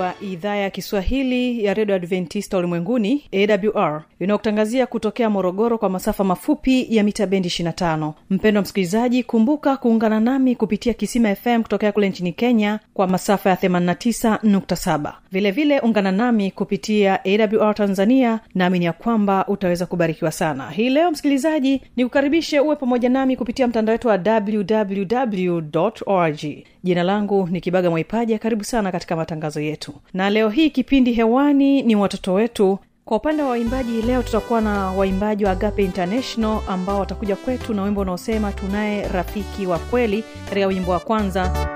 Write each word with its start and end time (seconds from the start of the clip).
wa 0.00 0.14
idhaa 0.20 0.56
ya 0.56 0.70
kiswahili 0.70 1.64
ya 1.64 1.74
redio 1.74 1.94
adventista 1.94 2.58
ulimwenguni 2.58 3.24
awr 3.32 4.02
inayokutangazia 4.20 4.86
kutokea 4.86 5.30
morogoro 5.30 5.78
kwa 5.78 5.88
masafa 5.88 6.24
mafupi 6.24 6.86
ya 6.96 7.02
mita 7.04 7.26
bendi 7.26 7.48
25 7.48 8.12
mpendwa 8.30 8.62
msikilizaji 8.62 9.22
kumbuka 9.22 9.76
kuungana 9.76 10.20
nami 10.20 10.54
kupitia 10.56 10.94
kisima 10.94 11.34
fm 11.34 11.62
kutokea 11.62 11.92
kule 11.92 12.08
nchini 12.08 12.32
kenya 12.32 12.78
kwa 12.94 13.06
masafa 13.06 13.50
ya 13.50 13.56
89.7 13.56 15.12
vilevile 15.32 15.80
ungana 15.80 16.12
nami 16.12 16.50
kupitia 16.50 17.20
awr 17.24 17.74
tanzania 17.74 18.40
naamini 18.54 18.84
ya 18.84 18.92
kwamba 18.92 19.46
utaweza 19.48 19.86
kubarikiwa 19.86 20.32
sana. 20.32 20.70
Hii 20.70 20.90
leo 20.90 21.10
msikilizaji 21.10 21.82
ni 21.96 22.04
kukaribishe 22.04 22.60
uwe 22.60 22.76
pamoja 22.76 23.08
nami 23.08 23.36
kupitia 23.36 23.68
mtandao 23.68 23.92
wetu 23.92 24.08
wa 24.08 24.18
www 24.26 25.90
org. 26.06 26.40
Jina 26.84 27.02
langu 27.02 27.48
ni 27.50 27.60
kibaga 27.60 27.90
mwaipaja. 27.90 28.38
Karibu 28.38 28.64
sana 28.64 28.92
katika 28.92 29.16
matangazo 29.16 29.60
yetu 29.60 29.89
na 30.14 30.30
leo 30.30 30.48
hii 30.48 30.70
kipindi 30.70 31.12
hewani 31.12 31.82
ni 31.82 31.96
watoto 31.96 32.34
wetu. 32.34 32.78
Kwa 33.04 33.16
upande 33.16 33.42
wa 33.42 33.48
waimbaji 33.48 34.02
leo 34.02 34.22
tutakuwa 34.22 34.60
na 34.60 34.90
waimbaji 34.92 35.44
wa 35.44 35.50
agape 35.50 35.84
international 35.84 36.60
ambao 36.68 37.00
watakuja 37.00 37.36
kwetu 37.36 37.74
na 37.74 37.82
wimbo 37.82 38.00
unaosema 38.00 38.52
tunaye 38.52 39.08
rafiki 39.08 39.66
wa 39.66 39.78
kweli 39.78 40.24
katika 40.48 40.66
wimbo 40.66 40.92
wa 40.92 41.00
kwanza 41.00 41.68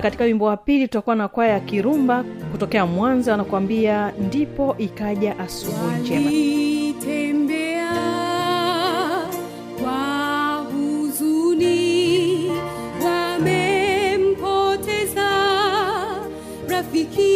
na 0.00 0.02
katika 0.02 0.24
wimbo 0.24 0.44
wa 0.44 0.56
pili 0.56 0.88
tutakuwa 0.88 1.16
na 1.16 1.28
kwaya 1.28 1.52
ya 1.52 1.60
kirumba 1.60 2.24
kutokea 2.52 2.86
mwanza 2.86 3.30
wanakuambia 3.32 4.12
ndipo 4.12 4.74
ikaja 4.78 5.38
asubuhi 5.38 6.00
njema 6.00 6.26
Walitembea 6.26 7.92
kwa 9.82 10.56
huzuni, 10.72 12.50
wamempoteza 13.04 15.30
rafiki. 16.68 17.29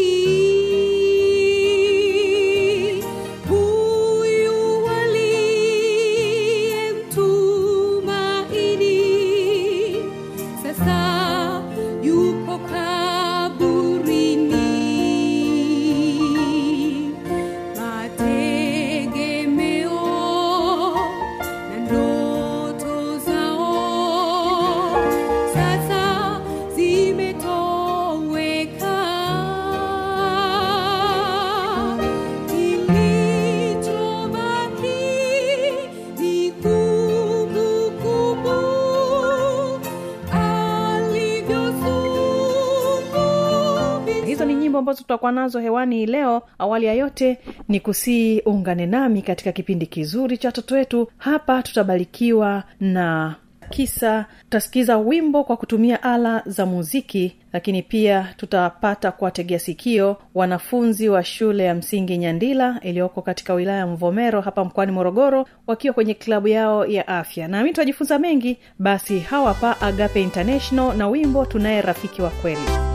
Ambazo 44.95 45.03
tutakuwa 45.03 45.33
nazo 45.33 45.61
hewani 45.61 45.97
hii 45.97 46.07
leo 46.07 46.43
awali 46.59 46.87
ya 46.87 46.93
yote 46.95 47.39
ni 47.69 47.81
kusii 47.81 48.41
ungane 48.41 48.87
nami 48.87 49.23
katika 49.23 49.53
kipindi 49.53 49.87
kizuri 49.87 50.39
cha 50.39 50.49
watoto 50.49 50.75
wetu. 50.75 51.09
Hapa 51.19 51.63
tutabarikiwa 51.63 52.63
na 52.81 53.35
kisa. 53.71 54.27
Tutasikiza 54.43 54.99
wimbo 54.99 55.45
kwa 55.45 55.57
kutumia 55.57 56.03
ala 56.03 56.43
za 56.47 56.67
muziki 56.67 57.37
lakini 57.53 57.83
pia 57.83 58.35
tutapata 58.37 59.13
kuwategea 59.13 59.59
sikio 59.59 60.17
wanafunzi 60.35 61.09
wa 61.09 61.25
shule 61.25 61.65
ya 61.65 61.75
msingi 61.75 62.19
nyandila 62.19 62.81
iliyoko 62.83 63.23
katika 63.23 63.55
wilaya 63.55 63.79
ya 63.79 63.87
mvomero 63.87 64.41
hapa 64.41 64.65
mkoani 64.65 64.93
morogoro 64.93 65.47
wakiwa 65.67 65.95
kwenye 65.95 66.15
klabu 66.15 66.49
yao 66.49 66.87
ya 66.87 67.09
afya. 67.09 67.49
Nami 67.49 67.71
tutajifunza 67.71 68.19
mengi. 68.19 68.59
Basi 68.79 69.19
hawa 69.19 69.55
pa 69.55 69.81
agape 69.81 70.23
international 70.23 70.97
na 70.97 71.09
wimbo 71.09 71.45
tunaye 71.47 71.83
rafiki 71.83 72.23
wa 72.23 72.31
kweli 72.31 72.94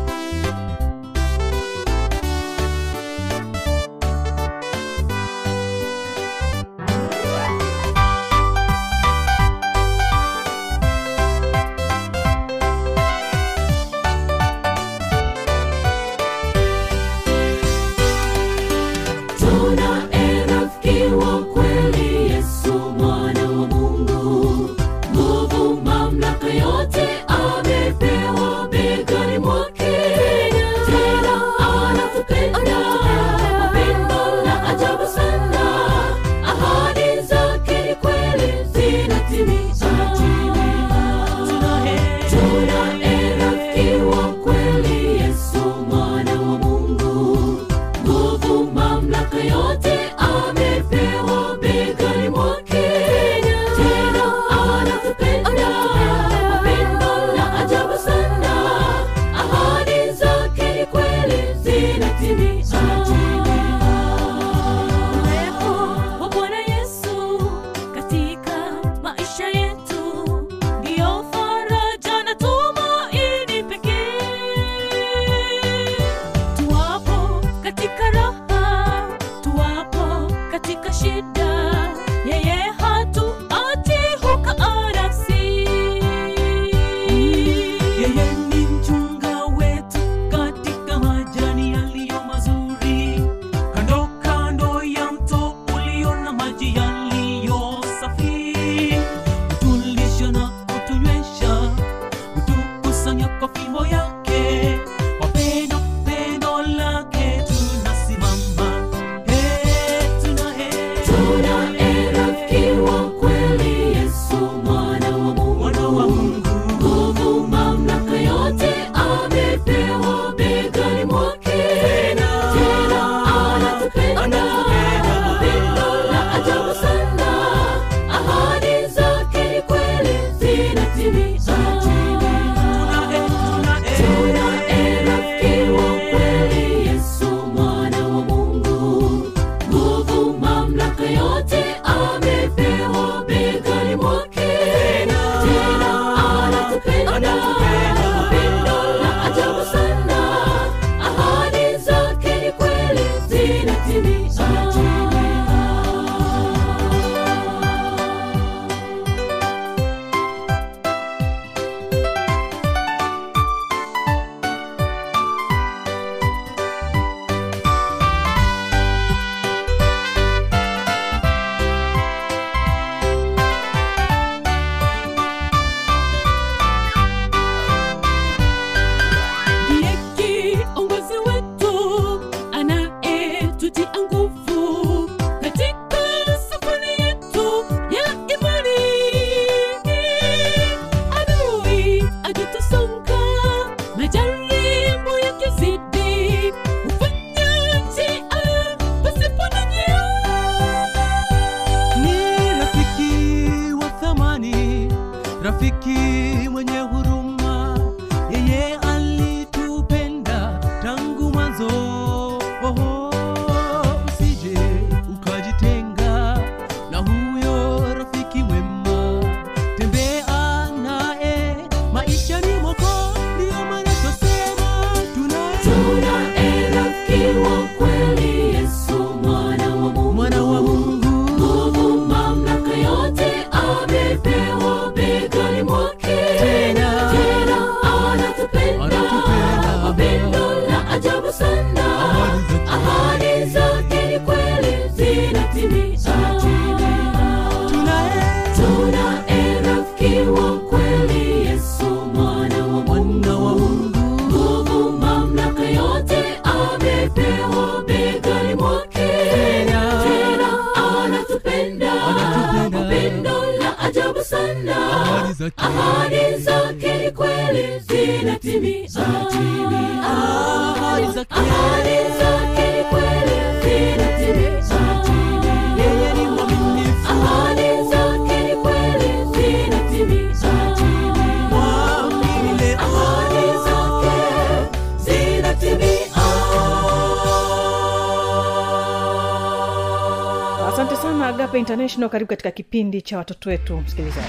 agape 291.30 291.60
international 291.60 292.10
karibu 292.10 292.30
katika 292.30 292.52
kipindi 292.52 293.02
cha 293.02 293.18
watoto 293.18 293.50
wetu 293.50 293.78
msikilizaji. 293.78 294.28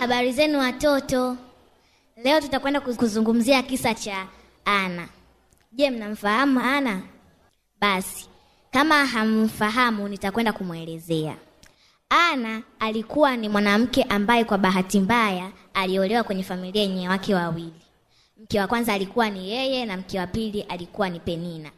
Habari 0.00 0.32
zenu 0.32 0.58
watoto. 0.58 1.36
Leo 2.24 2.40
tutakwenda 2.40 2.80
kuzungumzia 2.80 3.62
kisa 3.62 3.94
cha 3.94 4.26
ana. 4.64 5.08
Je 5.72 5.90
mnamfahamu 5.90 6.60
ana? 6.60 7.00
Basi 7.80 8.28
kama 8.70 9.06
hamfahamu 9.06 10.08
nitakwenda 10.08 10.52
kumwelezea 10.52 11.36
ana 12.08 12.62
alikuwa 12.78 13.36
ni 13.36 13.48
mwanamke 13.48 14.02
ambaye 14.02 14.44
kwa 14.44 14.58
bahati 14.58 15.00
mbaya 15.00 15.50
aliolewa 15.74 16.24
kwenye 16.24 16.42
familia 16.42 16.82
yenye 16.82 17.08
wake 17.08 17.34
wawili. 17.34 17.72
Mke 18.42 18.60
wa 18.60 18.66
kwanza 18.66 18.92
alikuwa 18.92 19.30
ni 19.30 19.50
yeye 19.50 19.86
na 19.86 19.96
mke 19.96 20.18
wa 20.18 20.26
pili 20.26 20.62
alikuwa 20.62 21.08
ni 21.08 21.20
penina. 21.20 21.70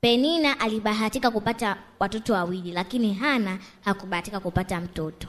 Penina 0.00 0.60
alibahatika 0.60 1.30
kupata 1.30 1.76
watoto 1.98 2.32
wawili 2.32 2.72
lakini 2.72 3.14
hana 3.14 3.58
hakubahatika 3.84 4.40
kupata 4.40 4.80
mtoto. 4.80 5.28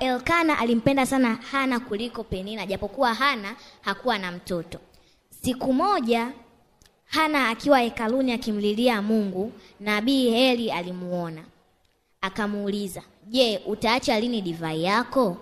Elkana 0.00 0.58
alimpenda 0.58 1.06
sana 1.06 1.34
hana 1.34 1.80
kuliko 1.80 2.24
penina 2.24 2.66
japokuwa 2.66 3.14
hana 3.14 3.56
hakuwa 3.80 4.18
na 4.18 4.32
mtoto. 4.32 4.78
Siku 5.42 5.72
moja 5.72 6.32
hana 7.06 7.48
akiwa 7.48 7.78
hekaluni 7.78 8.32
akimlilia 8.32 9.02
mungu 9.02 9.52
nabii 9.80 10.30
heli 10.30 10.70
alimuona 10.70 11.44
akamuuliza 12.22 13.02
je 13.26 13.60
utaacha 13.66 14.20
lini 14.20 14.40
divai 14.42 14.82
yako? 14.84 15.36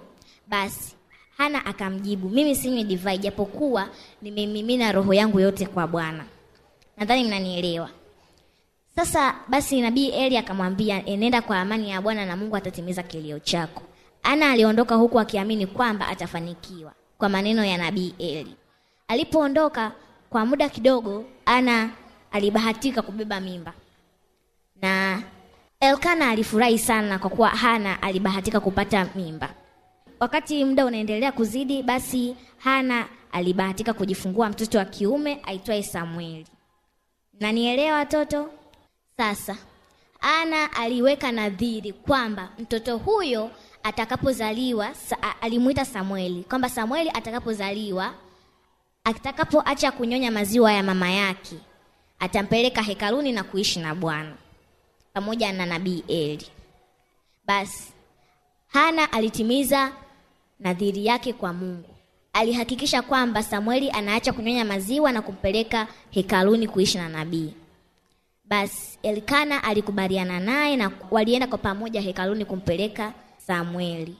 Basi 0.48 0.94
hana 1.36 1.66
akamjibu 1.66 2.28
mimi 2.28 2.56
sinywi 2.56 2.84
divai 2.84 3.18
japokuwa 3.18 3.88
nimemimina 4.22 4.92
roho 4.92 5.14
yangu 5.14 5.40
yote 5.40 5.66
kwa 5.66 5.86
bwana. 5.86 6.24
Nadhani 6.96 7.24
mnanielewa. 7.24 7.90
Sasa 8.96 9.34
basi 9.48 9.80
nabii 9.80 10.08
eli 10.08 10.36
akamwambia 10.36 11.06
enenda 11.06 11.42
kwa 11.42 11.60
amani 11.60 11.90
ya 11.90 12.00
bwana 12.02 12.26
na 12.26 12.36
mungu 12.36 12.56
atatimiza 12.56 13.02
kilio 13.02 13.38
chako. 13.38 13.82
Ana 14.22 14.50
aliondoka 14.50 14.94
huku 14.94 15.20
akiamini 15.20 15.66
kwamba 15.66 16.08
atafanikiwa 16.08 16.92
kwa 17.18 17.28
maneno 17.28 17.64
ya 17.64 17.78
nabii 17.78 18.14
eli. 18.18 18.56
Alipoondoka 19.08 19.92
kwa 20.30 20.46
muda 20.46 20.68
kidogo 20.68 21.24
ana 21.46 21.90
alibahatika 22.32 23.02
kubeba 23.02 23.40
mimba. 23.40 23.72
Na 24.82 25.22
elkana 25.80 26.30
alifurahi 26.30 26.78
sana 26.78 27.18
kwa 27.18 27.30
kuwa 27.30 27.48
hana 27.48 28.02
alibahatika 28.02 28.60
kupata 28.60 29.06
mimba. 29.14 29.54
Wakati 30.20 30.64
muda 30.64 30.86
unaendelea 30.86 31.32
kuzidi 31.32 31.82
basi 31.82 32.36
hana 32.58 33.06
alibahatika 33.32 33.92
kujifungua 33.92 34.48
mtoto 34.48 34.78
wa 34.78 34.84
kiume 34.84 35.40
aitwaye 35.42 35.82
samueli. 35.82 36.46
Nanielewa 37.40 37.98
watoto? 37.98 38.50
Sasa 39.16 39.56
ana 40.20 40.72
aliweka 40.72 41.32
nadhiri 41.32 41.92
kwamba 41.92 42.48
mtoto 42.58 42.96
huyo 42.98 43.50
atakapozaliwa 43.82 44.94
sa, 44.94 45.16
alimwita 45.42 45.84
samueli 45.84 46.42
kwamba 46.44 46.68
samueli 46.68 47.10
atakapozaliwa 47.14 48.14
atakapoacha 49.04 49.92
kunyonya 49.92 50.30
maziwa 50.30 50.72
ya 50.72 50.82
mama 50.82 51.10
yake 51.10 51.56
atampeleka 52.18 52.82
hekaluni 52.82 53.32
na 53.32 53.42
kuishi 53.42 53.78
na 53.80 53.94
bwana 53.94 54.32
pamoja 55.12 55.52
na 55.52 55.66
nabii 55.66 56.04
eli. 56.08 56.46
Basi 57.46 57.92
hana 58.66 59.12
alitimiza 59.12 59.92
nadhiri 60.60 61.06
yake 61.06 61.32
kwa 61.32 61.52
mungu. 61.52 61.88
Alihakikisha 62.32 63.02
kwamba 63.02 63.42
samueli 63.42 63.90
anaacha 63.90 64.32
kunyonya 64.32 64.64
maziwa 64.64 65.12
na 65.12 65.22
kumpeleka 65.22 65.86
hekaluni 66.10 66.68
kuishi 66.68 66.98
na 66.98 67.08
nabii. 67.08 67.54
Basi 68.44 68.98
elkana 69.02 69.64
alikubaliana 69.64 70.40
naye 70.40 70.76
na 70.76 70.90
walienda 71.10 71.46
kwa 71.46 71.58
pamoja 71.58 72.00
hekaluni 72.00 72.44
kumpeleka 72.44 73.12
samueli. 73.38 74.16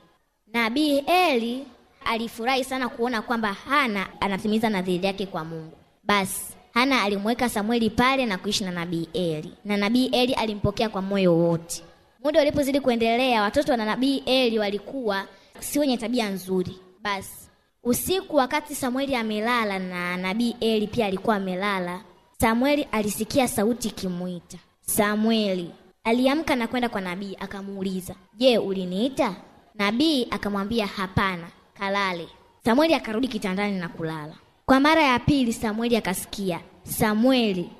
Nabii 0.53 0.99
eli 0.99 1.67
alifurahi 2.05 2.65
sana 2.65 2.89
kuona 2.89 3.23
kwamba 3.23 3.53
hana 3.53 4.21
anatimiza 4.21 4.71
nadhiri 4.71 5.07
yake 5.07 5.27
kwa 5.27 5.45
mungu. 5.45 5.77
Basi 6.03 6.55
hana 6.75 7.03
alimweka 7.03 7.49
samueli 7.49 7.91
pale 7.91 8.27
na 8.27 8.39
kuishi 8.39 8.65
na 8.65 8.71
nabii 8.71 9.09
eli. 9.13 9.53
Na 9.65 9.77
nabii 9.77 10.07
eli 10.07 10.33
alimpokea 10.35 10.89
kwa 10.89 11.03
moyo 11.03 11.37
wote. 11.39 11.83
Muda 12.25 12.41
ulipozidi 12.43 12.81
kuendelea 12.81 13.43
watoto 13.43 13.73
wa 13.73 13.77
nabii 13.79 14.23
eli 14.27 14.59
walikuwa 14.59 15.27
si 15.59 15.79
wenye 15.79 15.97
tabia 15.97 16.29
nzuri. 16.31 16.77
Basi 17.03 17.49
usiku 17.85 18.37
wakati 18.37 18.75
samueli 18.75 19.15
amelala 19.15 19.79
na 19.79 20.17
nabii 20.17 20.57
eli 20.61 20.87
pia 20.87 21.07
alikuwa 21.07 21.37
amelala 21.37 22.01
samueli 22.41 22.83
alisikia 22.93 23.49
sauti 23.49 23.89
ikimwita 23.89 24.59
samueli 24.81 25.71
aliamka 26.05 26.57
na 26.57 26.67
kwenda 26.67 26.89
kwa 26.89 27.01
nabii 27.01 27.37
akamuuliza 27.41 28.15
je 28.37 28.59
uliniita? 28.59 29.35
Nabii 29.75 30.27
akamwambia 30.31 30.87
hapana 30.87 31.47
kalale. 31.79 32.29
Samueli 32.65 32.95
akarudi 32.95 33.29
kitandani 33.29 33.79
na 33.79 33.89
kulala 33.89 34.35
kwa 34.71 34.81
mara 34.81 35.03
ya 35.03 35.19
pili 35.19 35.53
samueli 35.53 35.97
akasikia 35.97 36.61
samueli. 36.83 37.71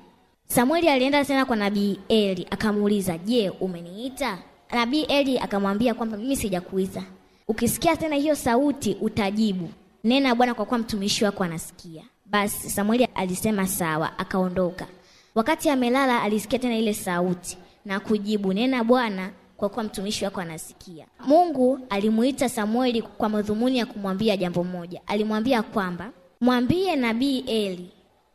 Samueli 0.47 0.89
alienda 0.89 1.25
tena 1.25 1.45
kwa 1.45 1.55
nabii 1.55 1.99
eli 2.09 2.47
akamuuliza 2.51 3.17
je 3.17 3.49
umeniita? 3.49 4.37
Nabii 4.71 5.01
eli 5.03 5.39
akamwambia 5.39 5.93
kwamba 5.93 6.17
mimi 6.17 6.35
sijakuita. 6.35 7.03
Ukisikia 7.47 7.95
tena 7.97 8.15
hiyo 8.15 8.35
sauti 8.35 8.97
utajibu. 9.01 9.69
Nena 10.03 10.35
bwana 10.35 10.53
kwa 10.53 10.65
kuwa 10.65 10.79
mtumishi 10.79 11.25
wako 11.25 11.43
anasikia. 11.43 12.03
Basi 12.25 12.69
samueli 12.69 13.07
alisema 13.15 13.67
sawa 13.67 14.19
akaondoka. 14.19 14.87
Wakati 15.35 15.69
amelala 15.69 16.21
alisikia 16.21 16.59
tena 16.59 16.77
ile 16.77 16.93
sauti 16.93 17.57
na 17.85 17.99
kujibu 17.99 18.53
nena 18.53 18.83
bwana 18.83 19.29
kwa 19.57 19.69
kuwa 19.69 19.83
mtumishi 19.83 20.25
wako 20.25 20.41
anasikia. 20.41 21.05
Mungu 21.27 21.79
alimuita 21.89 22.49
samueli 22.49 23.01
kwa 23.01 23.29
madhumuni 23.29 23.77
ya 23.77 23.85
kumwambia 23.85 24.37
jambo 24.37 24.63
moja. 24.63 25.01
Alimwambia 25.07 25.63
kwamba 25.63 26.11
mwambie 26.41 26.95
nabii 26.95 27.39
eli 27.39 27.89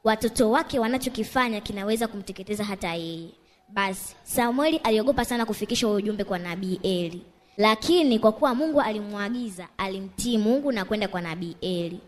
watoto 0.05 0.51
wake 0.51 0.79
wanachokifanya 0.79 1.61
kinaweza 1.61 2.09
kumteketeza 2.09 2.65
hata 2.65 2.95
yeye. 2.95 3.29
Basi 3.69 4.17
samueli 4.23 4.77
aliogopa 4.77 5.25
sana 5.25 5.47
kufikisha 5.47 5.89
ujumbe 5.89 6.25
kwa 6.25 6.39
nabii 6.39 6.81
eli. 6.83 7.23
Lakini 7.57 8.19
kwa 8.19 8.33
kuwa 8.33 8.55
mungu 8.55 8.81
alimwagiza 8.81 9.69
alimtii 9.79 10.39
mungu 10.39 10.73
na 10.73 10.85
kwenda 10.85 11.09
kwa 11.09 11.21
nabii 11.21 11.57
eli. 11.61 12.01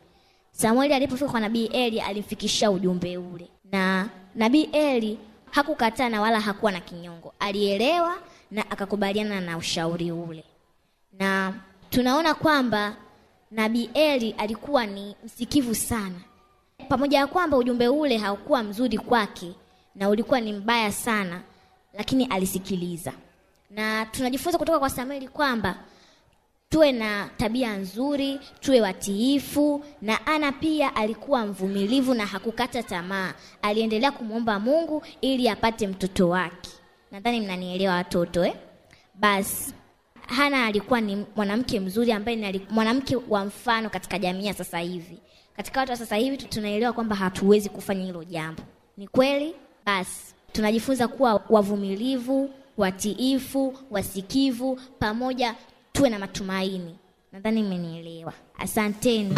Samueli 0.52 0.94
alipofika 0.94 1.30
kwa 1.30 1.40
nabii 1.40 1.66
eli 1.66 2.00
alimfikishia 2.00 2.70
ujumbe 2.70 3.16
ule. 3.16 3.48
Na 3.72 4.08
nabii 4.34 4.68
eli 4.72 5.18
hakukataa 5.50 6.08
na 6.08 6.20
wala 6.20 6.40
hakuwa 6.40 6.72
na 6.72 6.80
kinyongo. 6.80 7.34
Alielewa 7.38 8.16
na 8.50 8.70
akakubaliana 8.70 9.40
na 9.40 9.56
ushauri 9.58 10.12
ule. 10.12 10.44
Na 11.18 11.54
tunaona 11.90 12.34
kwamba 12.34 12.96
nabii 13.50 13.90
eli 13.94 14.32
alikuwa 14.38 14.86
ni 14.86 15.16
msikivu 15.24 15.74
sana. 15.74 16.20
Pamoja 16.88 17.18
ya 17.18 17.26
kwamba 17.26 17.56
ujumbe 17.56 17.88
ule 17.88 18.16
haukuwa 18.18 18.62
mzuri 18.62 18.98
kwake 18.98 19.52
na 19.94 20.08
ulikuwa 20.08 20.40
ni 20.40 20.52
mbaya 20.52 20.92
sana 20.92 21.40
lakini 21.94 22.24
alisikiliza. 22.24 23.12
Na 23.70 24.06
tunajifunza 24.06 24.58
kutoka 24.58 24.78
kwa 24.78 24.90
samueli 24.90 25.28
kwamba 25.28 25.78
tuwe 26.68 26.92
na 26.92 27.30
tabia 27.36 27.76
nzuri 27.76 28.40
tuwe 28.60 28.80
watiifu 28.80 29.84
na 30.02 30.26
ana 30.26 30.52
pia 30.52 30.96
alikuwa 30.96 31.46
mvumilivu 31.46 32.14
na 32.14 32.26
hakukata 32.26 32.82
tamaa. 32.82 33.34
Aliendelea 33.62 34.12
kumwomba 34.12 34.60
mungu 34.60 35.02
ili 35.20 35.48
apate 35.48 35.86
mtoto 35.86 36.28
wake. 36.28 36.70
Nadhani 37.12 37.40
mnanielewa 37.40 37.94
watoto 37.94 38.44
eh? 38.44 38.54
basi 39.14 39.74
hana 40.28 40.66
alikuwa 40.66 41.00
ni 41.00 41.26
mwanamke 41.36 41.80
mzuri 41.80 42.12
ambaye 42.12 42.36
ni 42.36 42.66
mwanamke 42.70 43.16
wa 43.28 43.44
mfano 43.44 43.90
katika 43.90 44.18
jamii 44.18 44.46
ya 44.46 44.54
sasa 44.54 44.78
hivi. 44.78 45.18
Katika 45.56 45.80
watu 45.80 45.92
wa 45.92 45.98
sasa 45.98 46.16
hivi 46.16 46.36
tunaelewa 46.36 46.92
kwamba 46.92 47.16
hatuwezi 47.16 47.68
kufanya 47.68 48.04
hilo 48.04 48.24
jambo. 48.24 48.62
Ni 48.96 49.08
kweli 49.08 49.54
basi 49.86 50.34
tunajifunza 50.52 51.08
kuwa 51.08 51.42
wavumilivu 51.48 52.50
watiifu 52.76 53.74
wasikivu 53.90 54.80
pamoja 54.98 55.54
tuwe 55.92 56.10
na 56.10 56.18
matumaini. 56.18 56.94
Nadhani 57.32 57.62
mmenielewa. 57.62 58.32
Asanteni 58.58 59.34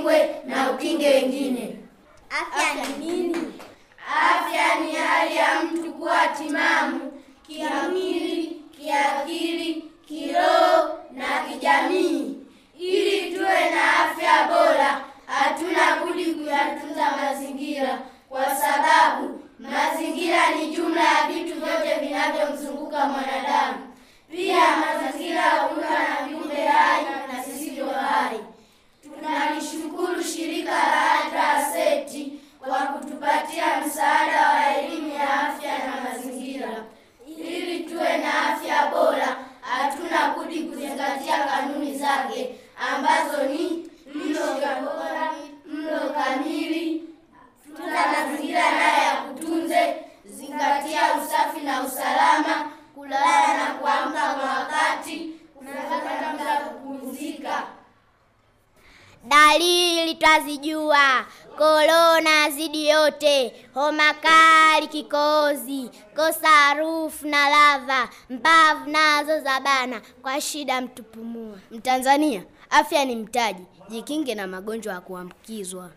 ukingwe 0.00 0.36
na 0.46 0.70
ukinge 0.70 1.08
wengine. 1.08 1.76
Afya 2.30 2.74
ni 2.74 3.06
nini? 3.06 3.52
Afya 4.30 4.74
ni 4.80 4.92
hali 4.92 5.36
ya 5.36 5.62
mtu 5.62 5.92
kuwa 5.92 6.26
timamu 6.28 7.12
kimwili 7.46 8.62
kiakili, 8.76 9.84
kiroho 10.08 10.98
na 11.12 11.40
kijamii. 11.48 12.36
Ili 12.78 13.36
tuwe 13.36 13.70
na 13.70 13.98
afya 14.04 14.44
bora, 14.48 15.04
hatuna 15.26 15.96
budi 16.06 16.24
kuyatunza 16.24 17.10
mazingira, 17.16 17.98
kwa 18.28 18.56
sababu 18.56 19.40
mazingira 19.58 20.50
ni 20.50 20.66
jumla 20.76 21.00
ya 21.02 21.28
vitu 21.28 21.54
vyote 21.60 21.94
vinavyomzunguka 22.00 23.06
mwanadamu. 23.06 23.78
Pia 24.30 24.60
mazingira 24.76 25.42
huundwa 25.50 25.90
na 25.90 26.26
viumbe 26.28 26.66
hai 26.66 27.04
na 27.04 27.42
visivyo 27.42 27.86
hai 27.86 28.40
tunalishukuru 29.20 30.22
shirika 30.24 30.70
la 30.72 31.24
Adraseti 31.24 32.32
kwa 32.58 32.78
kutupatia 32.78 33.64
msaada 33.86 34.48
wa 34.48 34.76
elimu 34.76 35.08
ya 35.14 35.40
afya 35.48 35.78
na 35.78 36.10
mazingira. 36.10 36.68
Ili 37.38 37.80
tuwe 37.84 38.18
na 38.18 38.48
afya 38.52 38.86
bora, 38.86 39.36
hatuna 39.60 40.34
budi 40.34 40.60
kuzingatia 40.62 41.38
kanuni 41.44 41.98
zake 41.98 42.54
ambazo 42.94 43.42
ni 43.42 43.88
mlo 44.14 44.46
bora, 44.84 45.32
mlo 45.66 46.14
kamili, 46.14 47.02
tuna 47.76 48.06
mazingira 48.06 48.70
naye 48.70 49.04
ya 49.04 49.16
kutunze, 49.16 49.94
zingatia 50.24 51.00
usafi 51.14 51.60
na 51.64 51.82
usalama. 51.82 52.19
Twazijua 60.40 61.26
korona 61.58 62.50
zidi 62.50 62.88
yote. 62.88 63.52
Homa 63.74 64.14
kali 64.14 64.86
kikozi, 64.86 65.90
kosa 66.16 66.48
harufu 66.48 67.28
na 67.28 67.48
ladha. 67.50 68.08
Mbavu 68.30 68.90
nazo 68.90 69.40
za 69.40 69.60
bana. 69.60 70.00
Kwa 70.22 70.40
shida 70.40 70.80
mtupumua. 70.80 71.58
Mtanzania 71.70 72.42
afya 72.70 73.04
ni 73.04 73.16
mtaji. 73.16 73.62
Jikinge 73.88 74.34
na 74.34 74.46
magonjwa 74.46 74.92
ya 74.94 75.00
kuambukizwa. 75.00 75.90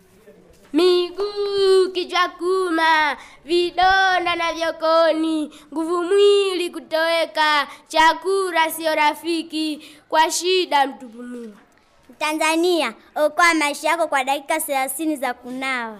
Miguu 0.73 1.89
kichwa 1.93 2.29
kuma 2.29 3.17
vidonda 3.45 4.35
na 4.35 4.53
vyokoni. 4.53 5.51
Nguvu 5.73 6.03
mwili 6.03 6.69
kutoweka. 6.69 7.67
Chakula 7.87 8.71
sio 8.71 8.95
rafiki. 8.95 9.95
Kwa 10.09 10.31
shida 10.31 10.87
mtupumua 10.87 11.47
Tanzania, 12.27 12.93
okoa 13.15 13.53
maisha 13.53 13.87
yako 13.89 14.07
kwa 14.07 14.23
dakika 14.23 14.55
30 14.57 15.17
za 15.17 15.33
kunawa. 15.33 15.99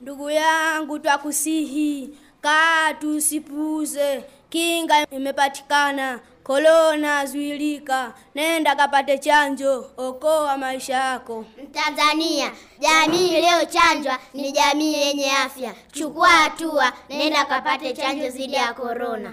ndugu 0.00 0.30
yangu 0.30 0.98
twakusihi 0.98 2.18
kaa 2.40 2.94
tusipuuze 2.94 4.24
kinga 4.50 5.06
imepatikana 5.10 6.20
korona 6.42 7.26
zuilika 7.26 8.14
nenda 8.34 8.76
kapate 8.76 9.18
chanjo 9.18 9.90
okoa 9.96 10.56
maisha 10.58 10.94
yako 10.94 11.44
Mtanzania, 11.64 12.52
jamii 12.78 13.28
iliyochanjwa 13.28 14.18
ni 14.34 14.52
jamii 14.52 14.92
yenye 14.94 15.30
afya. 15.32 15.74
Chukua 15.92 16.28
hatua, 16.28 16.92
nenda 17.08 17.44
kapate 17.44 17.92
chanjo 17.92 18.28
dhidi 18.28 18.54
ya 18.54 18.74
korona. 18.74 19.32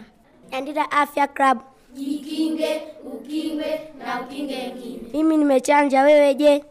Andika 0.52 0.92
Afya 0.92 1.28
Club. 1.28 1.60
Jikinge, 1.96 2.82
ukingwe 3.14 3.92
na 4.00 4.22
ukinge 4.22 4.56
wengine. 4.56 5.00
Mimi 5.14 5.38
nimechanja, 5.38 6.02
wewe 6.04 6.34
je? 6.36 6.64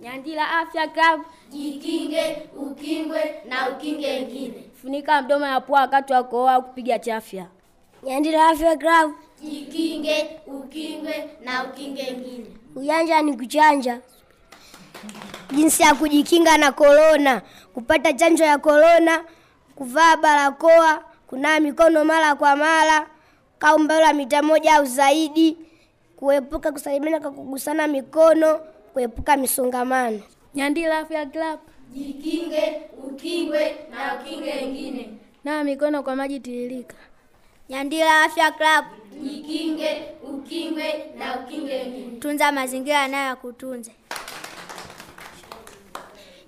Nyandila 0.00 0.50
Afya 0.58 0.88
Club. 0.88 1.20
Jikinge, 1.50 2.36
ukingwe 2.56 3.34
na 3.48 3.68
ukinge 3.68 4.06
wengine. 4.06 4.54
funika 4.82 5.22
mdomo 5.22 5.46
na 5.46 5.60
pua 5.60 5.80
wakati 5.80 6.12
wa 6.12 6.22
kuoa 6.24 6.52
au 6.54 6.62
kupiga 6.62 6.98
chafya 6.98 7.46
Nyandila 8.02 8.48
Afya 8.48 8.76
Club. 8.76 9.12
Jikinge, 9.42 10.30
ukingwe 10.46 11.28
na 11.44 11.64
ukinge 11.64 12.02
wengine. 12.02 12.46
Ujanja 12.76 13.22
ni 13.22 13.36
kuchanja. 13.36 14.00
Jinsi 15.52 15.82
ya 15.82 15.94
kujikinga 15.94 16.58
na 16.58 16.72
korona: 16.72 17.42
kupata 17.74 18.12
chanjo 18.12 18.44
ya 18.44 18.58
korona, 18.58 19.24
kuvaa 19.76 20.16
barakoa, 20.16 21.04
kunawa 21.26 21.60
mikono 21.60 22.04
mara 22.04 22.34
kwa 22.34 22.56
mara, 22.56 23.06
kaa 23.60 23.74
umbali 23.74 24.02
wa 24.04 24.12
mita 24.12 24.42
moja 24.42 24.74
au 24.74 24.84
zaidi, 24.84 25.56
kuepuka 26.16 26.72
kusalimiana 26.72 27.20
kwa 27.20 27.30
kugusana 27.30 27.86
mikono, 27.86 28.60
kuepuka 28.92 29.36
misongamano. 29.36 30.20
nyandila 30.54 30.98
afya 30.98 31.26
club 31.26 31.60
Jikinge, 31.94 32.80
ukingwe 33.08 33.76
na 33.90 34.14
ukinge 34.20 34.50
wengine. 34.50 35.08
nawa 35.44 35.64
mikono 35.64 36.02
kwa 36.02 36.16
maji 36.16 36.40
tiririka 36.40 36.96
Nyandila 37.70 38.22
Afya 38.24 38.50
Club. 38.50 38.84
Jikinge, 39.22 40.02
ukingwe 40.22 41.04
na 41.18 41.38
ukinge 41.40 41.72
wengine. 41.74 42.18
Tunza 42.20 42.52
mazingira 42.52 42.96
yanayokutunza. 42.98 43.90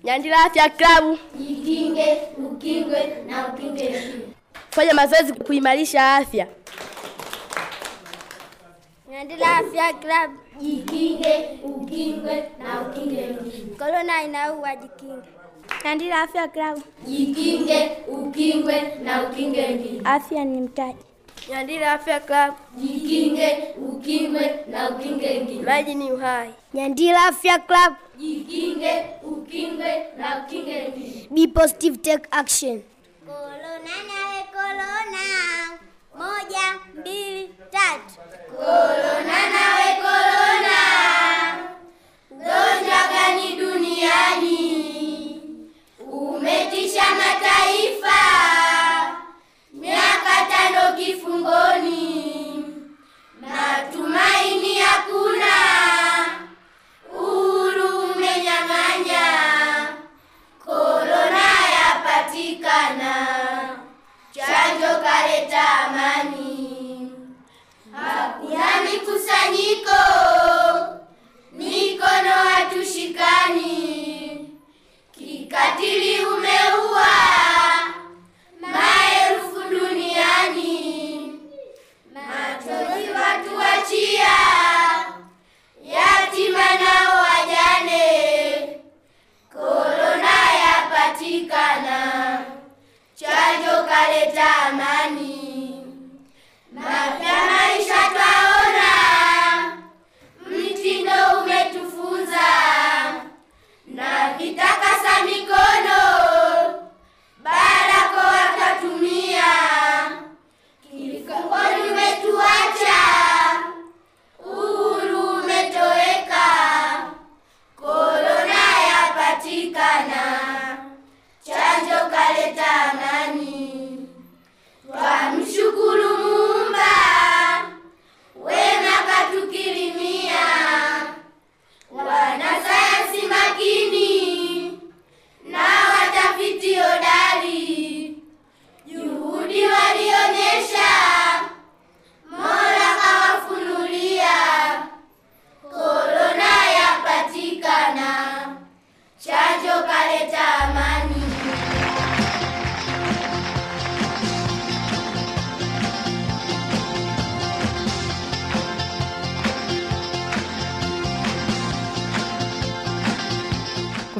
nyandila 0.03 0.45
afya 0.45 0.69
club 0.69 1.17
Jikinge, 1.39 2.17
ukingwe 2.37 3.23
na 3.27 3.47
ukinge 3.47 3.83
wengine. 3.83 4.25
fanya 4.71 4.93
mazoezi 4.93 5.33
kuimarisha 5.33 6.15
afya 6.15 6.47
Nyandila 9.13 9.57
Afya 9.61 9.87
Club. 10.01 10.29
Jikinge, 10.61 11.59
ukingwe 11.63 12.35
na 12.59 12.81
ukinge 12.81 13.21
wengine. 13.21 13.75
Korona 13.77 14.23
inaua, 14.23 14.75
jikinge. 14.75 15.27
Nyandila 15.85 16.21
Afya 16.21 16.47
Club. 16.47 16.81
Jikinge, 17.07 17.79
ukingwe 18.07 18.77
na 19.03 19.23
ukinge 19.23 19.61
wengine. 19.61 20.01
Afya 20.03 20.45
ni 20.45 20.61
mtaji. 20.61 20.97
nyandila 21.49 21.91
afya 21.93 22.19
club 22.19 22.53
Jikinge, 22.77 23.57
ukingwe 23.77 24.59
na 24.71 24.89
ukinge 24.89 25.27
wengine. 25.27 25.61
maji 25.61 25.95
ni 25.95 26.11
uhai 26.11 26.49
Nyandira 26.73 27.25
Afya 27.25 27.59
Club. 27.59 27.93
Jikinge, 28.17 29.05
ukingwe 29.23 30.05
na 30.17 30.43
ukinge 30.45 30.73
wengine. 30.75 31.27
Be 31.31 31.47
positive, 31.47 31.97
take 32.01 32.25
action. 32.31 32.81
Korona 33.27 33.95
nawe 34.09 34.43
korona. 34.53 35.23
Moja, 36.17 36.79
mbili, 36.99 37.49
tatu. 37.71 38.15
Korona 38.57 39.39
nawe 39.53 39.87
korona, 40.03 40.79
gonjwa 42.29 43.01
gani 43.13 43.55
duniani? 43.57 44.61
Umetisha 46.11 47.03
mataifa, 47.15 48.19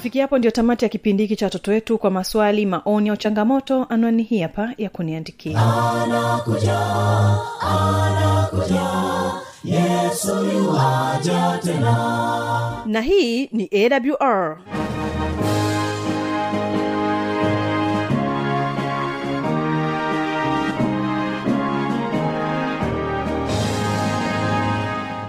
kufikia 0.03 0.21
hapo 0.21 0.37
ndio 0.37 0.51
tamati 0.51 0.85
ya 0.85 0.89
kipindi 0.89 1.23
hiki 1.23 1.35
cha 1.35 1.45
watoto 1.45 1.71
wetu. 1.71 1.97
Kwa 1.97 2.11
maswali 2.11 2.65
maoni 2.65 3.09
au 3.09 3.17
changamoto 3.17 3.85
anwani 3.89 4.23
hii 4.23 4.39
hapa 4.39 4.73
ya 4.77 4.89
kuniandikia. 4.89 5.59
Yuwaja 10.53 11.59
tena. 11.63 12.83
Na 12.85 13.01
hii 13.01 13.47
ni 13.51 13.69
awr 13.73 14.57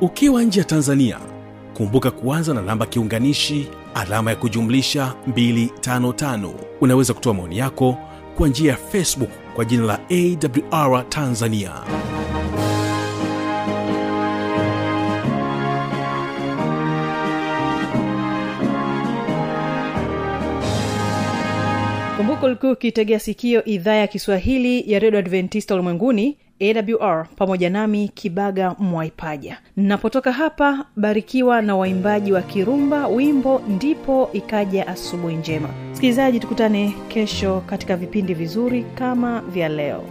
ukiwa 0.00 0.42
nje 0.42 0.60
ya 0.60 0.64
tanzania 0.66 1.18
kumbuka 1.76 2.10
kuanza 2.10 2.54
na 2.54 2.62
namba 2.62 2.86
kiunganishi 2.86 3.68
alama 3.94 4.30
ya 4.30 4.36
kujumlisha 4.36 5.14
255 5.30 6.50
unaweza 6.80 7.14
kutoa 7.14 7.34
maoni 7.34 7.58
yako 7.58 7.96
kwa 8.36 8.48
njia 8.48 8.70
ya 8.70 8.76
facebook 8.78 9.30
kwa 9.54 9.64
jina 9.64 9.84
la 9.84 9.98
awr 10.10 11.08
tanzania. 11.08 11.72
Kumbuka 22.16 22.46
ulikuwa 22.46 22.72
ukitegea 22.72 23.18
sikio 23.18 23.64
idhaa 23.64 23.94
ya 23.94 24.06
kiswahili 24.06 24.92
ya 24.92 24.98
redio 24.98 25.18
adventista 25.18 25.74
ulimwenguni 25.74 26.36
awr 26.60 27.26
pamoja 27.36 27.70
nami 27.70 28.08
kibaga 28.08 28.74
mwaipaja. 28.78 29.58
Napotoka 29.76 30.32
hapa 30.32 30.84
barikiwa 30.96 31.62
na 31.62 31.76
waimbaji 31.76 32.32
wa 32.32 32.42
kirumba 32.42 33.08
wimbo 33.08 33.62
ndipo 33.68 34.30
ikaja 34.32 34.86
asubuhi 34.86 35.36
njema. 35.36 35.68
Msikilizaji 35.92 36.40
tukutane 36.40 36.94
kesho 37.08 37.62
katika 37.66 37.96
vipindi 37.96 38.34
vizuri 38.34 38.84
kama 38.94 39.40
vya 39.40 39.68
leo 39.68 40.04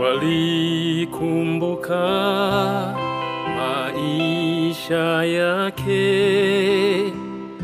walikumbuka 0.00 2.04
maisha 3.56 5.24
yake 5.24 7.12